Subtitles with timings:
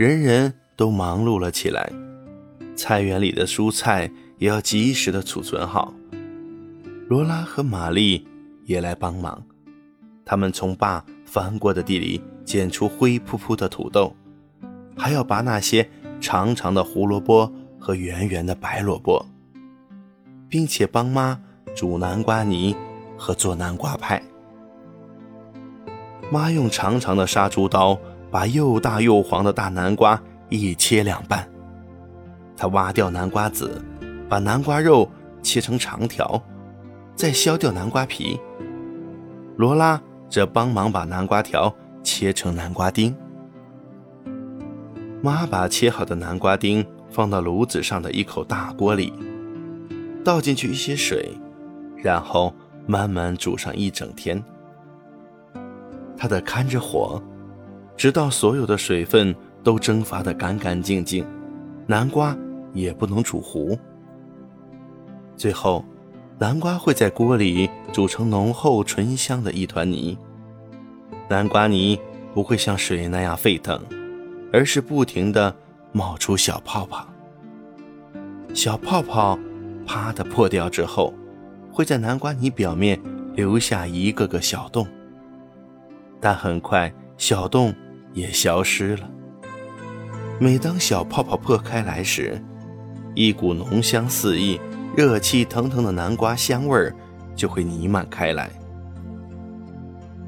[0.00, 1.92] 人人都忙碌了起来。
[2.74, 5.92] 菜园里的蔬菜也要及时的储存好。
[7.06, 8.26] 罗拉和玛丽
[8.64, 9.42] 也来帮忙，
[10.24, 14.16] 他们从爸翻过的地里捡出灰扑扑的土豆，
[14.96, 15.86] 还要拔那些
[16.18, 19.26] 长长的胡萝卜和圆圆的白萝卜，
[20.48, 21.38] 并且帮妈
[21.76, 22.74] 煮南瓜泥
[23.18, 24.22] 和做南瓜派。
[26.32, 27.98] 妈用长长的杀猪刀
[28.30, 31.48] 把又大又黄的大南瓜一切两半。
[32.56, 33.82] 他挖掉南瓜籽，
[34.28, 35.10] 把南瓜肉
[35.42, 36.42] 切成长条，
[37.14, 38.38] 再削掉南瓜皮。
[39.56, 43.14] 罗拉则帮忙把南瓜条切成南瓜丁。
[45.22, 49.12] 妈把切好的南瓜丁放到炉子上的一口大锅里，
[50.24, 51.30] 倒进去一些水，
[51.96, 52.54] 然后
[52.86, 54.42] 慢慢煮上一整天。
[56.16, 57.22] 他得看着火，
[58.00, 61.22] 直到所有的水分都蒸发得干干净净，
[61.86, 62.34] 南瓜。
[62.72, 63.76] 也不能煮糊。
[65.36, 65.84] 最后，
[66.38, 70.16] 南瓜会在锅里煮成浓厚醇香的一团泥。
[71.28, 71.98] 南瓜泥
[72.32, 73.78] 不会像水那样沸腾，
[74.52, 75.54] 而是不停地
[75.90, 77.06] 冒出小泡泡。
[78.54, 79.36] 小泡泡
[79.84, 81.12] 啪的破掉之后，
[81.72, 82.98] 会在南瓜泥表面
[83.34, 84.86] 留下一个个小洞。
[86.20, 87.74] 但很快，小洞
[88.12, 89.10] 也消失了。
[90.38, 92.42] 每当小泡泡破开来时，
[93.14, 94.58] 一股浓香四溢、
[94.96, 96.94] 热气腾腾的南瓜香味儿
[97.34, 98.50] 就会弥漫开来。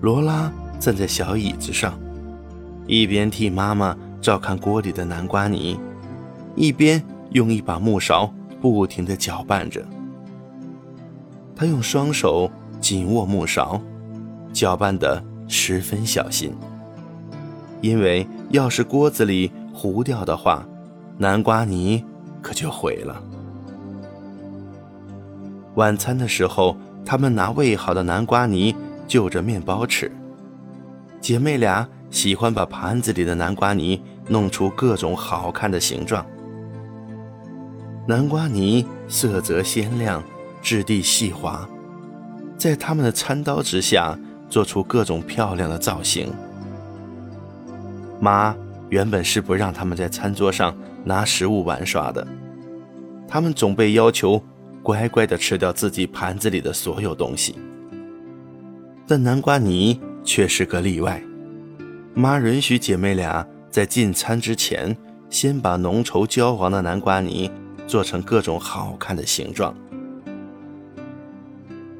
[0.00, 1.98] 罗拉站在小椅子上，
[2.86, 5.80] 一边替妈妈照看锅里的南瓜泥，
[6.54, 9.84] 一边用一把木勺不停地搅拌着。
[11.56, 13.80] 她用双手紧握木勺，
[14.52, 16.54] 搅拌得十分小心，
[17.86, 20.66] 因为要是锅子里糊掉的话，
[21.18, 22.04] 南瓜泥。
[22.42, 23.20] 可就毁了。
[25.74, 28.72] 晚餐的时候，他们拿喂好的南瓜泥
[29.08, 30.08] 就着面包吃。
[31.20, 36.24] 姐妹俩喜欢把盘子里的南瓜泥弄出各种好看的形状。
[38.06, 40.22] 南瓜泥色泽鲜亮，
[40.62, 41.68] 质地细滑，
[42.56, 44.16] 在他们的餐刀之下
[44.48, 46.32] 做出各种漂亮的造型。
[48.20, 48.56] 妈
[48.88, 50.76] 原本是不让他们在餐桌上。
[51.08, 52.26] 拿食物玩耍的，
[53.28, 54.42] 他们总被要求
[54.82, 57.54] 乖乖地吃掉自己盘子里的所有东西。
[59.06, 61.22] 但南瓜泥却是个例外。
[62.12, 64.96] 妈允许姐妹俩在进餐之前，
[65.30, 67.48] 先把浓稠焦黄的南瓜泥
[67.86, 69.72] 做成各种好看的形状。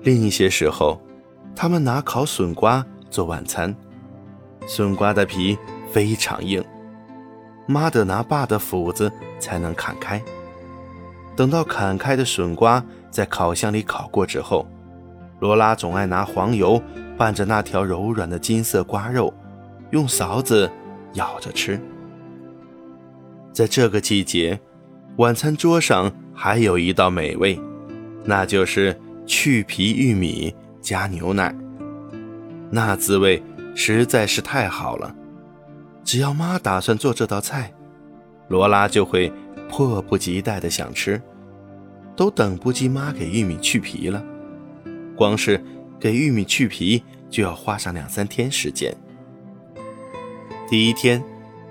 [0.03, 1.01] 另一些时候，
[1.55, 3.73] 他们拿烤笋瓜做晚餐，
[4.67, 5.57] 笋瓜的皮
[5.93, 6.65] 非常硬。
[7.67, 10.23] 妈得拿爸的斧子才能砍开。
[11.35, 14.67] 等到砍开的笋瓜在烤箱里烤过之后，
[15.41, 16.81] 罗拉总爱拿黄油
[17.17, 19.35] 拌着那条柔软的金色瓜肉，
[19.91, 20.71] 用勺子
[21.15, 21.81] 舀着吃。
[23.53, 24.59] 在这个季节，
[25.17, 27.61] 晚餐桌上还有一道美味，
[28.25, 31.55] 那就是去皮玉米加牛奶，
[32.71, 33.43] 那滋味
[33.75, 35.15] 实在是太好了。
[36.07, 37.75] 只要妈打算做这道菜，
[38.47, 39.31] 罗拉就会
[39.69, 41.21] 迫不及待地想吃，
[42.15, 44.25] 都等不及妈给玉米去皮了。
[45.17, 45.61] 光是
[45.99, 48.97] 给玉米去皮就要花上两三天时间。
[50.69, 51.21] 第一天，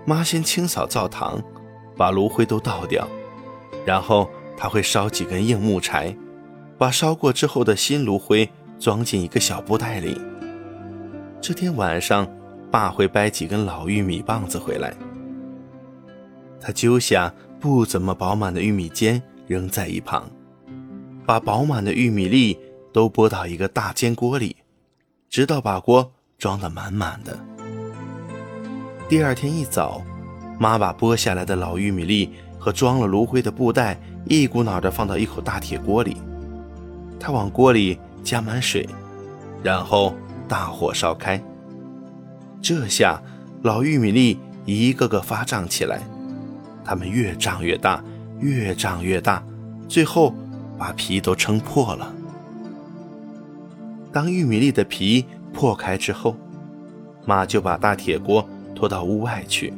[0.06, 1.42] 妈先清扫灶堂，
[1.96, 3.08] 把炉灰都倒掉，
[3.86, 6.14] 然后她会烧几根硬木柴，
[6.78, 10.20] 把烧过之后的新炉灰装进一个小布袋里。
[11.40, 12.28] 这天晚上。
[12.72, 14.94] 爸会掰几根老玉米棒子回来，
[16.60, 20.30] 他揪下不怎么饱满的玉米尖扔在一旁，
[21.26, 22.58] 把饱满的玉米粒
[22.92, 24.56] 都拨到一个大煎锅里，
[25.30, 27.38] 直到把锅装得满满的。
[29.08, 30.02] 第二天一早，
[30.60, 36.18] 妈把剥下来的老玉米粒和装了炉灰的布袋一股脑地放到一口大铁锅里，
[37.20, 38.90] 她往锅里加满水，
[39.64, 40.14] 然后
[40.48, 41.42] 大火烧开。
[42.66, 43.22] 这下，
[43.62, 46.02] 老玉米粒一个个发胀起来，
[46.84, 48.04] 它们越胀越大，
[48.40, 49.44] 越胀越大，
[49.88, 50.34] 最后
[50.76, 52.12] 把皮都撑破了。
[54.12, 55.24] 当玉米粒的皮
[55.54, 56.36] 破开之后，
[57.24, 59.72] 妈就把大铁锅拖到屋外去。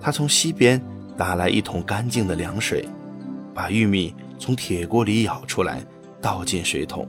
[0.00, 0.80] 她从西边
[1.14, 2.88] 打来一桶干净的凉水，
[3.52, 5.84] 把玉米从铁锅里舀出来，
[6.22, 7.06] 倒进水桶。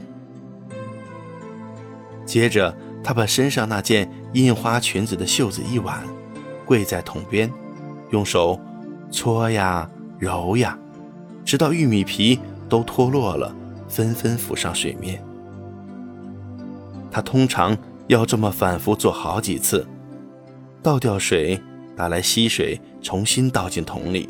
[2.26, 4.10] 接着，她把身上那件。
[4.34, 6.04] 印花裙子的袖子一挽，
[6.66, 7.48] 跪在桶边，
[8.10, 8.60] 用手
[9.12, 10.76] 搓呀揉呀，
[11.46, 13.56] 直到玉米皮都脱落了，
[13.88, 15.24] 纷纷浮上水面。
[17.12, 17.78] 他通常
[18.08, 19.86] 要这么反复做好几次，
[20.82, 21.62] 倒掉水，
[21.96, 24.28] 打来溪水，重新倒进桶里，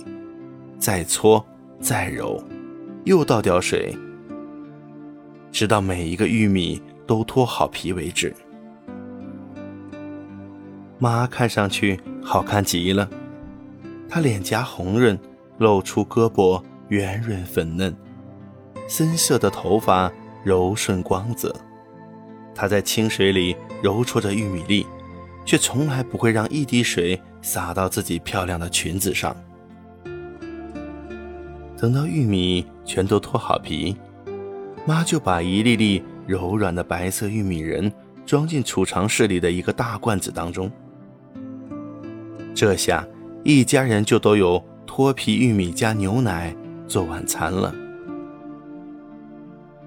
[0.77, 1.41] 再搓
[1.79, 2.43] 再揉，
[3.05, 3.97] 又倒掉水，
[5.49, 8.35] 直到每一个玉米都脱好皮为止。
[11.03, 13.09] 妈看上去好看极了，
[14.07, 15.19] 她脸颊红润，
[15.57, 17.93] 露出胳膊圆润粉嫩，
[18.87, 20.09] 深色的头发
[20.45, 21.53] 柔顺光泽。
[22.55, 24.87] 她在清水里揉搓着玉米粒，
[25.43, 29.35] 却从来不会让一滴水洒到自己漂亮的裙子上。
[31.77, 33.97] 等到玉米全都脱好皮，
[34.85, 37.91] 妈就把一粒粒柔软的白色玉米仁
[38.25, 40.71] 装进储藏室里的一个大罐子当中。
[42.55, 43.05] 这下，
[43.43, 46.55] 一家人就都有脱皮玉米加牛奶
[46.87, 47.73] 做晚餐了。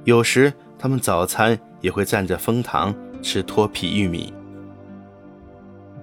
[0.04, 4.32] 有时他们早餐也会蘸着蜂糖吃脱皮玉米。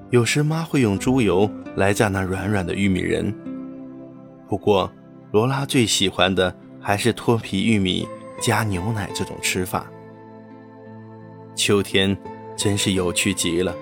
[0.10, 3.33] 有时妈会用猪油来蘸那软软的玉米仁。
[4.48, 4.92] 不过，
[5.31, 8.07] 罗拉最喜欢的还是脱皮玉米
[8.39, 9.86] 加牛奶这种吃法。
[11.56, 12.16] 秋天
[12.56, 13.75] 真是有趣极了，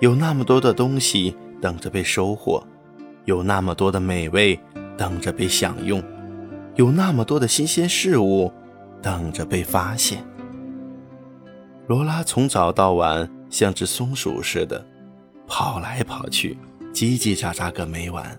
[0.00, 1.36] 有那么多的东西。
[1.60, 2.62] 等着被收获，
[3.24, 4.58] 有那么多的美味
[4.96, 6.02] 等着被享用，
[6.74, 8.52] 有那么多的新鲜事物
[9.00, 10.24] 等着被发现。
[11.86, 14.84] 罗拉从早到晚像只松鼠似的，
[15.46, 16.58] 跑来跑去，
[16.92, 18.38] 叽叽喳喳个没完。